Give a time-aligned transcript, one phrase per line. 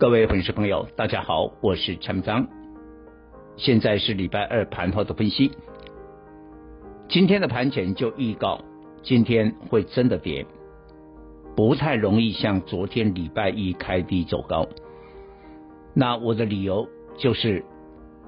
[0.00, 2.48] 各位粉丝朋友，大家好，我是陈章。
[3.58, 5.50] 现在是礼拜二盘后的分析。
[7.06, 8.62] 今天的盘前就预告，
[9.02, 10.46] 今天会真的跌，
[11.54, 14.66] 不太容易像昨天礼拜一开低走高。
[15.92, 16.88] 那我的理由
[17.18, 17.62] 就是，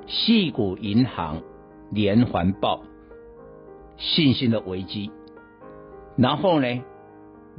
[0.06, 1.40] 矽谷银行
[1.90, 2.82] 连环爆，
[3.96, 5.10] 信心的危机，
[6.18, 6.82] 然后呢，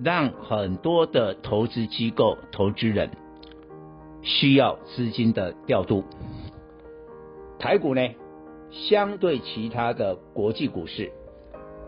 [0.04, 3.09] 让很多的投资机构、投资人。
[4.23, 6.04] 需要资金的调度，
[7.59, 8.02] 台股呢，
[8.72, 11.12] 相对其他的国际股市，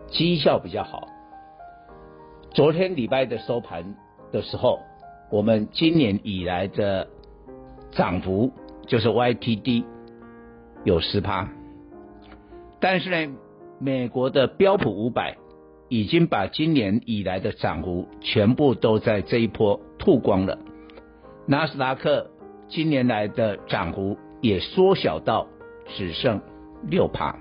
[0.08, 1.08] 绩效比较好。
[2.52, 3.95] 昨天礼拜的收盘
[4.31, 4.80] 的时候，
[5.31, 7.08] 我们今年以来的
[7.91, 8.52] 涨幅
[8.86, 9.86] 就是 YTD
[10.83, 11.50] 有十趴，
[12.80, 13.33] 但是呢，
[13.80, 15.38] 美国的标普五百
[15.88, 20.58] 已经把今年以来的涨幅全部都在这一波吐光了。
[21.47, 22.31] 纳斯达克
[22.67, 25.47] 今年来的涨幅也缩小到
[25.95, 26.41] 只剩
[26.88, 27.38] 六趴，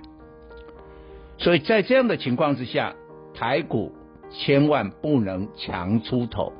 [1.38, 2.94] 所以在这样的情况之下，
[3.32, 3.92] 台股
[4.30, 6.52] 千万不能强出头，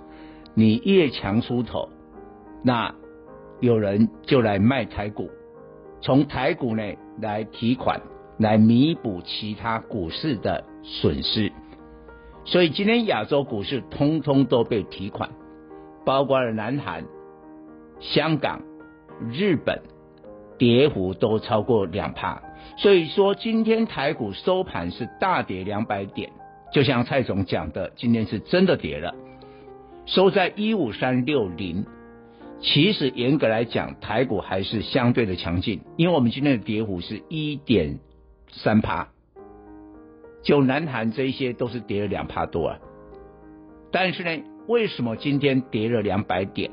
[0.54, 1.90] 你越强出头，
[2.62, 2.94] 那
[3.60, 5.28] 有人就来卖台股，
[6.00, 8.00] 从台股内来提款，
[8.38, 11.52] 来弥补其他股市的损失，
[12.46, 15.28] 所以今天亚洲股市通通都被提款，
[16.06, 17.04] 包括了南韩。
[18.12, 18.60] 香港、
[19.33, 19.80] 日本
[20.58, 22.42] 跌幅都超过两趴，
[22.77, 26.30] 所以说今天台股收盘是大跌两百点，
[26.72, 29.14] 就像蔡总讲的，今天是真的跌了，
[30.05, 31.86] 收在一五三六零。
[32.61, 37.98] 其实严格来讲，台股还是相对的强劲，因为我们今天的跌幅是一点
[38.51, 39.08] 三趴，
[40.42, 42.78] 就南韩这一些都是跌了两趴多啊。
[43.90, 46.70] 但是呢，为什么今天跌了两百点？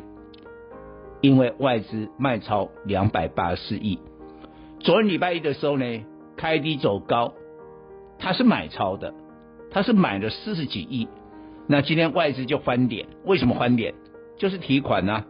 [1.22, 4.00] 因为外资卖超两百八十亿，
[4.80, 6.04] 昨天礼拜一的时候呢，
[6.36, 7.34] 开低走高，
[8.18, 9.14] 它是买超的，
[9.70, 11.08] 它是买了四十几亿，
[11.68, 13.94] 那今天外资就翻点，为什么翻点？
[14.38, 15.26] 就是提款啊，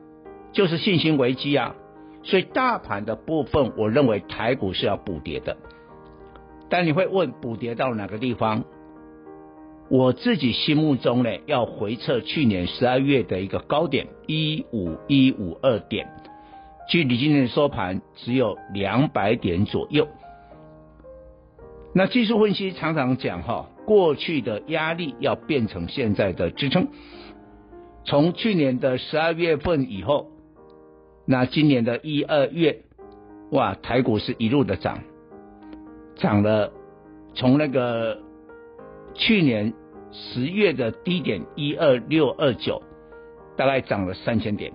[0.53, 1.75] 就是信心危机啊，
[2.23, 5.57] 所以大盘的部分，我认为台股是要补跌的，
[6.69, 8.63] 但你会问补跌到哪个地方？
[9.91, 16.07] 我自己心目中呢，要回测去年十二月的一个高点一五一五二点，
[16.87, 20.07] 距离今天收盘只有两百点左右。
[21.93, 26.87] 那技术分析常常讲哈，过去的压力要变成现在的支撑。
[28.05, 30.27] 从去年的十二月份以后，
[31.25, 32.83] 那今年的一二月，
[33.51, 34.99] 哇，台股是一路的涨，
[36.15, 36.71] 涨了
[37.33, 38.19] 从那个
[39.15, 39.73] 去年。
[40.11, 42.81] 十月的低点一二六二九，
[43.55, 44.73] 大概涨了三千点，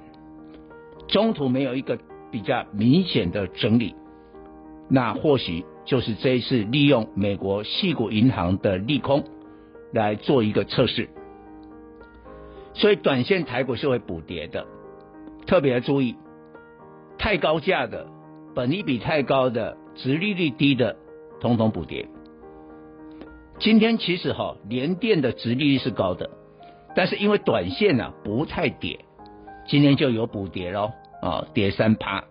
[1.08, 1.98] 中途没有一个
[2.30, 3.94] 比较明显的整理，
[4.88, 9.24] 那或许就是这一次利用美国系股银行的利空
[9.92, 11.08] 来做一个测试，
[12.74, 14.66] 所以短线台股是会补跌的，
[15.46, 16.16] 特别注意，
[17.18, 18.06] 太高价的、
[18.54, 20.96] 本益比太高的、殖利率低的，
[21.40, 22.08] 统统补跌。
[23.58, 26.30] 今天其实哈，联电的殖利率是高的，
[26.94, 29.00] 但是因为短线呢、啊、不太跌，
[29.66, 32.24] 今天就有补跌喽啊，跌三趴。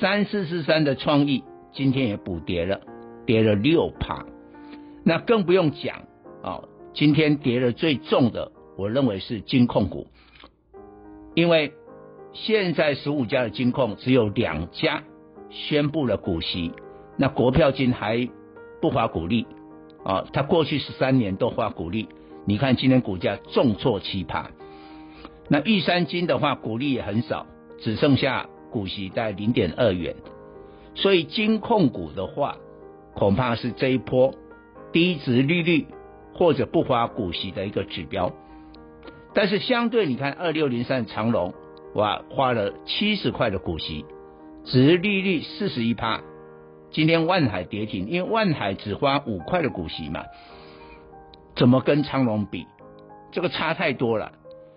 [0.00, 1.44] 三四四三的创意
[1.74, 2.80] 今天也补跌了，
[3.26, 4.24] 跌了六趴。
[5.04, 6.04] 那更不用讲
[6.42, 6.62] 啊，
[6.94, 10.06] 今天跌的最重的，我认为是金控股，
[11.34, 11.74] 因为
[12.32, 15.02] 现在十五家的金控只有两家
[15.50, 16.72] 宣布了股息，
[17.18, 18.26] 那国票金还
[18.80, 19.46] 不发股利。
[20.04, 22.08] 啊，他过去十三年都发股利，
[22.46, 24.50] 你看今天股价重挫七趴。
[25.48, 27.46] 那玉山金的话，股利也很少，
[27.78, 30.14] 只剩下股息在零点二元。
[30.94, 32.56] 所以金控股的话，
[33.14, 34.34] 恐怕是这一波
[34.92, 35.86] 低值利率
[36.34, 38.32] 或者不发股息的一个指标。
[39.34, 41.52] 但是相对你看二六零三长荣，
[41.94, 44.04] 哇，花了七十块的股息，
[44.64, 46.20] 值利率四十一趴。
[46.94, 50.22] 今天万海跌停，因为万海只花五块的股息嘛，
[51.56, 52.68] 怎么跟长荣比？
[53.32, 54.30] 这个差太多了，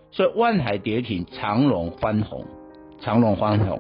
[0.10, 2.44] 所以万海跌停，长荣翻红，
[3.00, 3.80] 长荣翻红。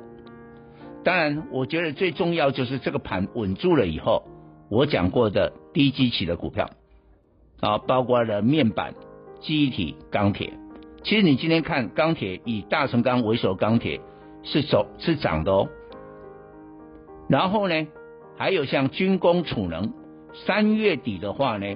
[1.03, 4.23] 当然，我觉得最重要就是这个盘稳住了以后，
[4.69, 6.69] 我讲过的低基期的股票
[7.59, 8.93] 啊，包括了面板、
[9.39, 10.53] 记忆体、钢铁。
[11.03, 13.99] 其实你今天看钢铁，以大成钢为首，钢铁
[14.43, 15.67] 是走是涨的哦。
[17.27, 17.87] 然后呢，
[18.37, 19.93] 还有像军工、储能，
[20.45, 21.75] 三月底的话呢，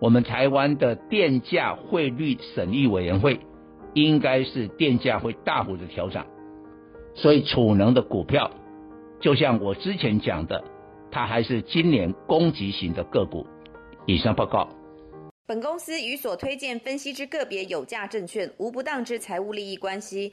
[0.00, 3.40] 我们台湾的电价汇率审议委员会
[3.94, 6.26] 应该是电价会大幅的调涨。
[7.14, 8.50] 所以储能的股票，
[9.20, 10.62] 就像我之前讲的，
[11.10, 13.44] 它还是今年攻击型的个股。
[14.06, 14.68] 以上报告。
[15.46, 20.32] 本公司与所推荐分析之个别有价证券无不当之财务利益关系。